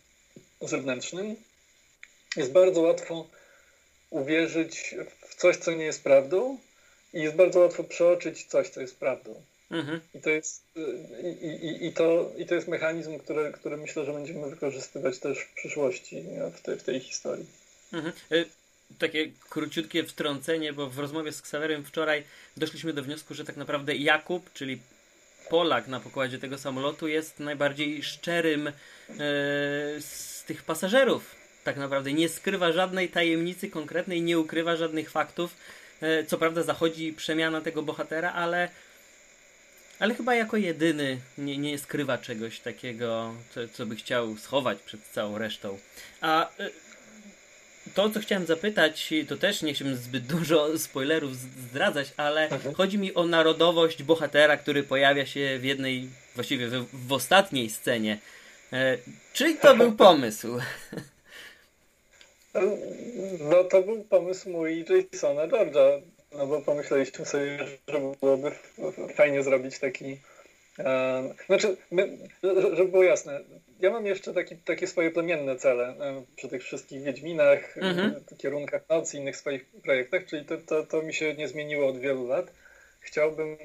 [0.62, 1.36] zewnętrznym,
[2.36, 3.28] jest bardzo łatwo
[4.10, 4.96] uwierzyć
[5.28, 6.58] w coś, co nie jest prawdą
[7.14, 9.42] i jest bardzo łatwo przeoczyć coś, co jest prawdą.
[9.72, 10.02] Mhm.
[10.16, 10.64] I, to jest,
[11.24, 15.40] i, i, i, to, I to jest mechanizm, który, który myślę, że będziemy wykorzystywać też
[15.40, 16.24] w przyszłości
[16.54, 17.46] w, te, w tej historii.
[17.94, 18.14] Mhm.
[19.00, 22.24] Takie króciutkie wtrącenie, bo w rozmowie z Ksawerem wczoraj
[22.58, 24.80] doszliśmy do wniosku, że tak naprawdę Jakub, czyli
[25.50, 28.74] Polak na pokładzie tego samolotu, jest najbardziej szczerym e,
[30.00, 31.36] z tych pasażerów.
[31.64, 35.56] Tak naprawdę nie skrywa żadnej tajemnicy konkretnej, nie ukrywa żadnych faktów.
[36.02, 38.70] E, co prawda zachodzi przemiana tego bohatera, ale
[40.00, 45.02] ale chyba jako jedyny nie, nie skrywa czegoś takiego, co, co by chciał schować przed
[45.04, 45.80] całą resztą.
[46.22, 46.70] A e,
[47.98, 52.76] to, co chciałem zapytać, to też nie chciałbym zbyt dużo spoilerów zdradzać, ale mhm.
[52.76, 58.18] chodzi mi o narodowość bohatera, który pojawia się w jednej, właściwie w, w ostatniej scenie.
[58.74, 58.98] E,
[59.34, 60.48] czy to był pomysł?
[63.40, 67.58] No to był pomysł mój Jasona George'a, no bo pomyśleliśmy sobie,
[67.88, 68.52] że byłoby
[69.16, 70.18] fajnie zrobić taki
[71.46, 72.18] znaczy, my,
[72.74, 73.40] żeby było jasne,
[73.80, 78.24] ja mam jeszcze taki, takie swoje plemienne cele e, przy tych wszystkich Wiedźminach, mhm.
[78.38, 81.98] kierunkach nocy i innych swoich projektach, czyli to, to, to mi się nie zmieniło od
[81.98, 82.54] wielu lat.
[83.00, 83.58] Chciałbym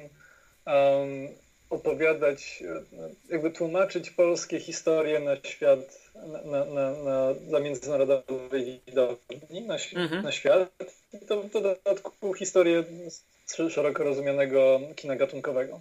[0.66, 1.28] um,
[1.70, 3.00] opowiadać, e,
[3.32, 6.10] jakby tłumaczyć polskie historie na świat,
[6.44, 10.22] na, na, na, dla międzynarodowej widowni, na, mhm.
[10.22, 10.68] na świat.
[11.22, 12.84] I to w dodatku historię
[13.70, 15.80] szeroko rozumianego kina gatunkowego.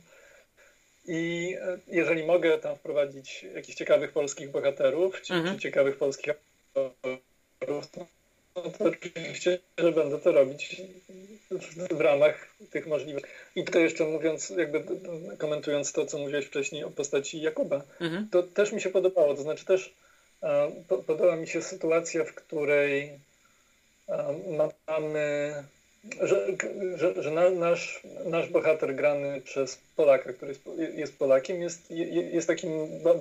[1.08, 5.56] I e, jeżeli mogę tam wprowadzić jakichś ciekawych polskich bohaterów, czy, mhm.
[5.56, 6.34] czy ciekawych polskich
[6.70, 7.86] aktorów,
[8.56, 10.82] no to oczywiście, że będę to robić
[11.92, 13.30] w, ramach tych możliwości.
[13.56, 14.84] I tutaj jeszcze mówiąc, jakby
[15.38, 18.28] komentując to, co mówiłeś wcześniej o postaci Jakuba, mhm.
[18.32, 19.36] to też mi się podobało.
[19.36, 19.94] To znaczy też
[20.44, 20.72] e,
[21.08, 23.20] podoba mi się sytuacja, w której
[24.10, 24.36] e,
[24.88, 25.54] mamy
[26.22, 26.48] że,
[26.96, 30.56] że, że nasz, nasz bohater grany przez Polaka, który
[30.96, 31.92] jest, Polakiem, jest,
[32.32, 32.72] jest takim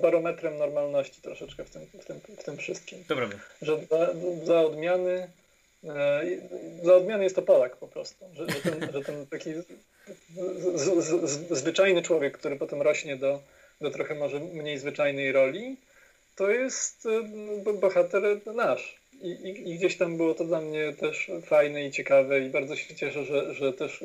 [0.01, 3.03] barometrem normalności troszeczkę w tym, w tym, w tym wszystkim.
[3.07, 3.29] Dobra.
[3.61, 4.13] Że za,
[4.43, 5.29] za odmiany
[5.83, 6.21] e,
[6.83, 8.25] za odmiany jest to Polak po prostu.
[8.33, 9.65] Że, że, ten, że ten taki z,
[10.75, 13.41] z, z, zwyczajny człowiek, który potem rośnie do,
[13.81, 15.77] do trochę może mniej zwyczajnej roli,
[16.35, 17.07] to jest
[17.65, 18.23] e, bohater
[18.55, 19.00] nasz.
[19.21, 22.75] I, i, I, gdzieś tam było to dla mnie też fajne i ciekawe i bardzo
[22.75, 24.03] się cieszę, że, że też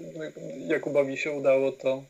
[0.66, 2.02] Jakubowi się udało to,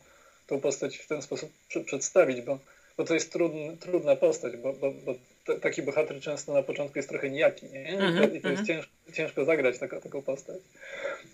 [0.47, 1.51] tą postać w ten sposób
[1.85, 2.59] przedstawić, bo,
[2.97, 5.13] bo to jest trudny, trudna postać, bo, bo, bo
[5.45, 7.83] t, taki bohater często na początku jest trochę nijaki nie?
[7.83, 8.87] I, to, i to jest mhm.
[9.13, 10.57] ciężko, zagrać taką, taką postać.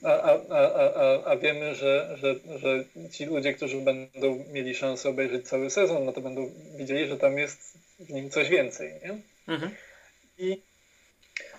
[0.04, 5.10] A, a, a, a, a wiemy, że, że, że ci ludzie, którzy będą mieli szansę
[5.10, 8.94] obejrzeć cały sezon, no to będą widzieli, że tam jest w nim coś więcej.
[9.04, 9.18] Nie?
[9.54, 9.72] Mhm.
[10.38, 10.62] I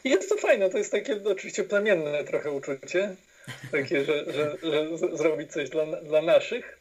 [0.04, 3.16] jest to fajne, to jest takie oczywiście plemienne trochę uczucie,
[3.72, 6.78] takie, że, że, że zrobić coś dla, dla naszych,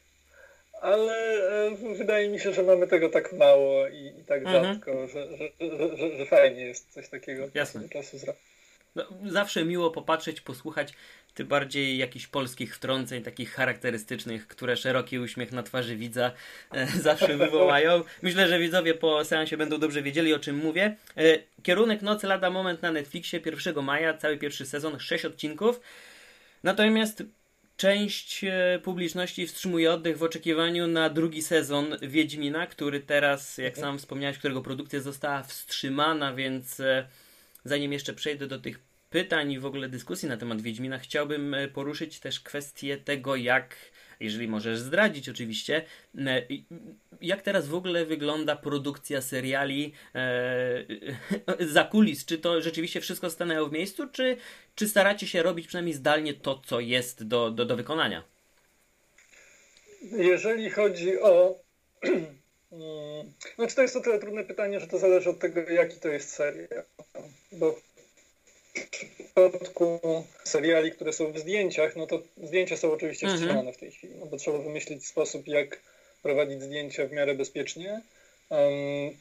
[0.81, 4.65] ale e, wydaje mi się, że mamy tego tak mało i, i tak mhm.
[4.65, 5.49] rzadko, że, że,
[5.97, 7.89] że, że, fajnie jest coś takiego Jasne.
[7.89, 8.41] czasu zrobić.
[8.95, 10.93] No, zawsze miło popatrzeć, posłuchać
[11.33, 16.31] tym bardziej jakichś polskich wtrąceń, takich charakterystycznych, które szeroki uśmiech na twarzy widza
[16.71, 18.03] e, zawsze wywołają.
[18.21, 20.95] Myślę, że widzowie po seansie będą dobrze wiedzieli, o czym mówię.
[21.17, 21.23] E,
[21.63, 25.79] kierunek Nocy lada moment na Netflixie 1 maja, cały pierwszy sezon, 6 odcinków.
[26.63, 27.23] Natomiast
[27.77, 33.97] część e, publiczności wstrzymuje oddech w oczekiwaniu na drugi sezon Wiedźmina, który teraz, jak sam
[33.97, 37.07] wspomniałeś, którego produkcja została wstrzymana, więc e,
[37.65, 38.79] zanim jeszcze przejdę do tych
[39.13, 43.75] pytań i w ogóle dyskusji na temat Wiedźmina, chciałbym e, poruszyć też kwestię tego, jak,
[44.19, 45.85] jeżeli możesz zdradzić oczywiście,
[46.17, 46.41] e,
[47.21, 50.85] jak teraz w ogóle wygląda produkcja seriali e,
[51.75, 52.25] za kulis?
[52.25, 54.37] Czy to rzeczywiście wszystko stanęło w miejscu, czy,
[54.75, 58.23] czy staracie się robić przynajmniej zdalnie to, co jest do, do, do wykonania?
[60.01, 61.59] Jeżeli chodzi o
[62.71, 66.07] mm, znaczy to jest o tyle trudne pytanie, że to zależy od tego, jaki to
[66.07, 66.83] jest serial.
[67.51, 67.92] Bo
[68.73, 69.99] przypadku
[70.43, 73.41] seriali, które są w zdjęciach, no to zdjęcia są oczywiście mhm.
[73.41, 75.79] wstrzymane w tej chwili, no bo trzeba wymyślić sposób, jak
[76.21, 78.01] prowadzić zdjęcia w miarę bezpiecznie.
[78.49, 79.17] Um,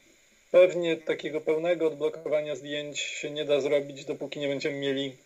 [0.51, 5.17] pewnie takiego pełnego odblokowania zdjęć się nie da zrobić, dopóki nie będziemy mieli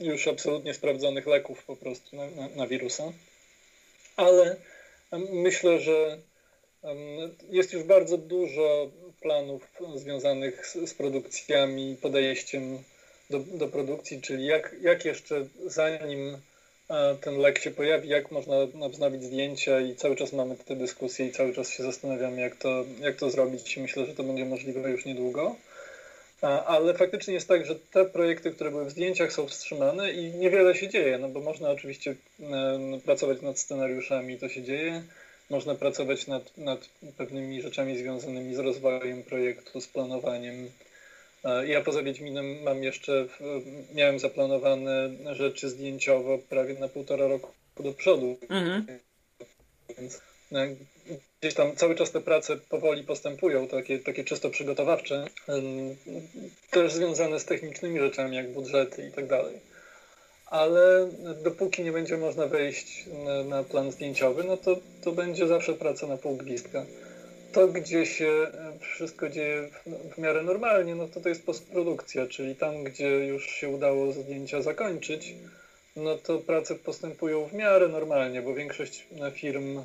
[0.00, 3.12] już absolutnie sprawdzonych leków po prostu na, na, na wirusa.
[4.16, 4.56] Ale
[5.30, 6.18] myślę, że
[7.50, 12.78] jest już bardzo dużo planów związanych z, z produkcjami, podejściem
[13.30, 16.38] do, do produkcji, czyli jak, jak jeszcze zanim
[17.20, 18.54] ten lek się pojawi, jak można
[18.90, 22.84] wznowić zdjęcia i cały czas mamy te dyskusje i cały czas się zastanawiamy, jak to,
[23.00, 23.76] jak to zrobić.
[23.76, 25.56] Myślę, że to będzie możliwe już niedługo.
[26.66, 30.74] Ale faktycznie jest tak, że te projekty, które były w zdjęciach są wstrzymane i niewiele
[30.74, 35.02] się dzieje, no bo można oczywiście e, pracować nad scenariuszami, to się dzieje.
[35.50, 40.70] Można pracować nad, nad pewnymi rzeczami związanymi z rozwojem projektu, z planowaniem.
[41.44, 43.26] E, ja poza Wiedźminem mam jeszcze,
[43.94, 48.36] miałem zaplanowane rzeczy zdjęciowo prawie na półtora roku do przodu.
[48.48, 48.86] Mhm.
[49.98, 50.20] Więc
[50.52, 50.76] e,
[51.40, 55.26] gdzieś tam cały czas te prace powoli postępują, takie, takie czysto przygotowawcze,
[56.70, 59.60] też związane z technicznymi rzeczami, jak budżety i tak dalej.
[60.46, 61.10] Ale
[61.44, 66.06] dopóki nie będzie można wejść na, na plan zdjęciowy, no to, to będzie zawsze praca
[66.06, 66.86] na pół gwizdka.
[67.56, 68.46] To, gdzie się
[68.80, 73.46] wszystko dzieje w, w miarę normalnie, no to to jest postprodukcja, czyli tam, gdzie już
[73.46, 75.34] się udało zdjęcia zakończyć,
[75.96, 79.84] no to prace postępują w miarę normalnie, bo większość firm um,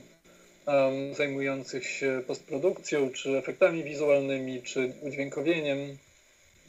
[1.16, 5.98] zajmujących się postprodukcją, czy efektami wizualnymi, czy udźwiękowieniem.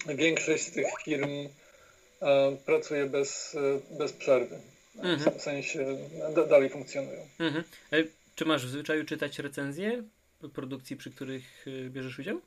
[0.07, 3.57] Większość z tych firm um, pracuje bez,
[3.99, 4.59] bez przerwy.
[4.97, 5.38] Mhm.
[5.38, 5.99] W sensie
[6.35, 7.27] da, dalej funkcjonują.
[7.38, 7.65] Mhm.
[7.93, 7.97] E,
[8.35, 10.03] czy masz w zwyczaju czytać recenzje
[10.48, 12.40] produkcji, przy których e, bierzesz udział?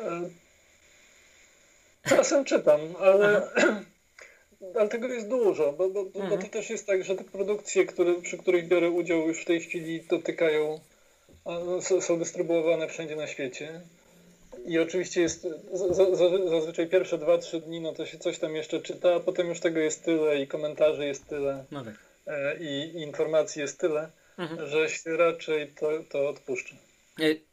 [0.00, 0.30] E,
[2.08, 3.42] czasem czytam, ale
[4.74, 6.12] ale tego jest dużo, bo, bo, mhm.
[6.12, 6.50] bo, to mhm.
[6.50, 10.00] też jest tak, że te produkcje, które, przy których biorę udział już w tej chwili
[10.00, 10.80] dotykają,
[12.00, 13.80] są dystrybuowane wszędzie na świecie.
[14.66, 15.46] I oczywiście jest
[16.50, 19.80] zazwyczaj pierwsze 2-3 dni, no to się coś tam jeszcze czyta, a potem już tego
[19.80, 21.94] jest tyle i komentarzy jest tyle no tak.
[22.26, 24.68] E, i, i, informacji jest tyle, mhm.
[24.68, 26.74] że się raczej to, to odpuszcza.
[27.20, 27.48] E,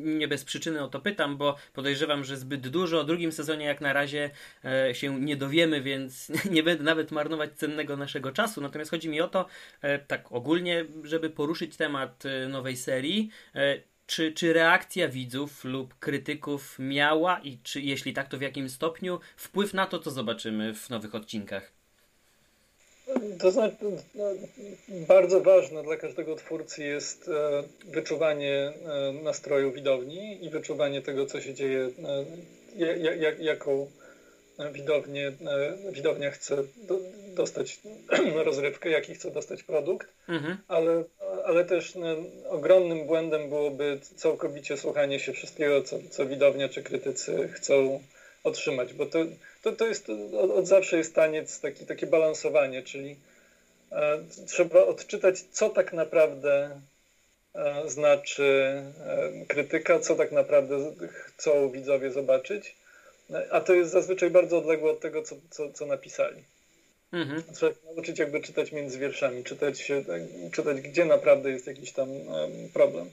[0.00, 3.80] nie bez przyczyny o to pytam, bo podejrzewam, że zbyt dużo o drugim sezonie jak
[3.80, 4.30] na razie
[4.64, 8.60] e, się nie dowiemy, więc nie będę nawet marnować cennego naszego czasu.
[8.60, 9.46] Natomiast chodzi mi o to,
[9.82, 13.30] e, tak ogólnie, żeby poruszyć temat nowej serii.
[14.06, 19.20] Czy, czy reakcja widzów lub krytyków miała i czy jeśli tak, to w jakim stopniu
[19.36, 21.72] wpływ na to, co zobaczymy w nowych odcinkach?
[23.38, 23.76] To znaczy,
[24.14, 24.24] no,
[25.08, 31.40] bardzo ważne dla każdego twórcy jest e, wyczuwanie e, nastroju widowni i wyczuwanie tego, co
[31.40, 31.90] się dzieje,
[32.78, 33.90] e, jak, jaką
[34.72, 35.32] widownię,
[35.92, 36.56] widownia chce
[37.34, 37.80] dostać
[38.44, 40.56] rozrywkę, jaki chce dostać produkt, mhm.
[40.68, 41.04] ale,
[41.44, 41.94] ale też
[42.48, 48.00] ogromnym błędem byłoby całkowicie słuchanie się wszystkiego, co, co widownia czy krytycy chcą
[48.44, 49.18] otrzymać, bo to,
[49.62, 53.16] to, to jest, od, od zawsze jest taniec, taki, takie balansowanie, czyli
[53.92, 56.80] e, trzeba odczytać, co tak naprawdę
[57.54, 62.74] e, znaczy e, krytyka, co tak naprawdę chcą widzowie zobaczyć,
[63.50, 66.42] a to jest zazwyczaj bardzo odległe od tego, co, co, co napisali.
[67.12, 67.42] Mhm.
[67.54, 69.92] Trzeba nauczyć jakby czytać między wierszami, czytać,
[70.52, 72.08] czytać, gdzie naprawdę jest jakiś tam
[72.74, 73.10] problem.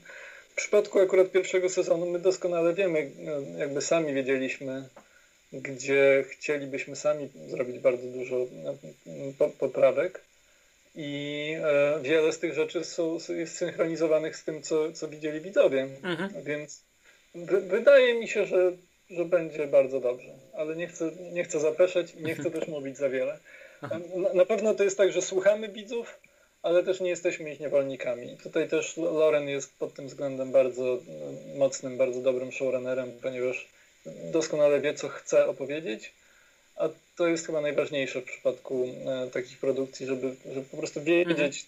[0.50, 3.10] W przypadku akurat pierwszego sezonu my doskonale wiemy,
[3.58, 4.88] jakby sami wiedzieliśmy,
[5.52, 10.20] gdzie chcielibyśmy sami zrobić bardzo dużo e, poprawek
[10.94, 15.88] i e, wiele z tych rzeczy są, jest synchronizowanych z tym, co, co widzieli widzowie.
[16.02, 16.44] Mhm.
[16.44, 16.82] Więc
[17.68, 18.72] wydaje mi się, że,
[19.10, 22.96] że będzie bardzo dobrze, ale nie chcę, nie chcę zapeszać i nie chcę też mówić
[22.96, 23.38] za wiele.
[24.16, 26.18] Na, na pewno to jest tak, że słuchamy widzów,
[26.62, 28.36] ale też nie jesteśmy ich niewolnikami.
[28.42, 30.98] Tutaj też Loren jest pod tym względem bardzo
[31.58, 33.68] mocnym, bardzo dobrym showrunnerem, ponieważ
[34.32, 36.12] doskonale wie, co chce opowiedzieć,
[36.76, 41.66] a to jest chyba najważniejsze w przypadku e, takich produkcji, żeby, żeby po prostu wiedzieć,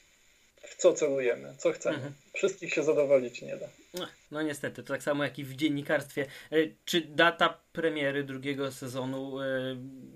[0.62, 1.97] w co celujemy, co chcemy.
[1.97, 2.14] Mhm.
[2.35, 3.66] Wszystkich się zadowolić nie da.
[3.95, 6.27] No, no, niestety, to tak samo jak i w dziennikarstwie.
[6.53, 9.45] E, czy data premiery drugiego sezonu e,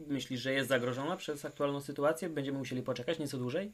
[0.07, 2.29] myślisz, że jest zagrożona przez aktualną sytuację?
[2.29, 3.73] Będziemy musieli poczekać nieco dłużej?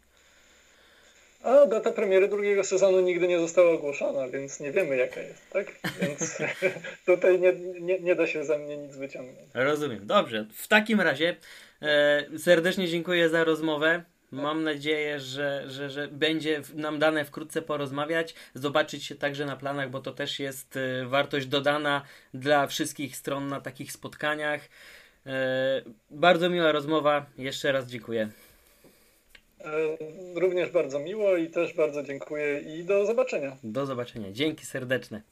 [1.43, 5.67] A data premiery drugiego sezonu nigdy nie została ogłoszona, więc nie wiemy jaka jest, tak?
[6.01, 6.39] Więc
[7.07, 9.49] tutaj nie, nie, nie da się za mnie nic wyciągnąć.
[9.55, 10.07] Rozumiem.
[10.07, 10.47] Dobrze.
[10.55, 11.37] W takim razie
[11.83, 14.05] e, serdecznie dziękuję za rozmowę.
[14.31, 19.91] Mam nadzieję, że, że, że będzie nam dane wkrótce porozmawiać, zobaczyć się także na planach,
[19.91, 22.03] bo to też jest e, wartość dodana
[22.35, 24.61] dla wszystkich stron na takich spotkaniach.
[25.27, 27.27] E, bardzo miła rozmowa.
[27.39, 28.29] Jeszcze raz dziękuję.
[30.35, 33.57] Również bardzo miło i też bardzo dziękuję i do zobaczenia.
[33.65, 34.33] Do zobaczenia.
[34.33, 35.23] Dzięki serdeczne.